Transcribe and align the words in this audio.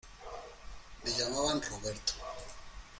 me 1.03 1.11
llamaban 1.11 1.61
Roberto. 1.69 2.13